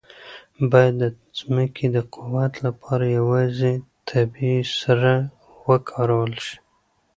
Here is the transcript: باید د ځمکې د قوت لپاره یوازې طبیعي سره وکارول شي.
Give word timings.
باید 0.71 0.95
د 1.01 1.03
ځمکې 1.39 1.85
د 1.95 1.97
قوت 2.15 2.53
لپاره 2.65 3.13
یوازې 3.17 3.71
طبیعي 4.09 4.59
سره 4.81 5.11
وکارول 5.67 6.33
شي. 6.45 6.57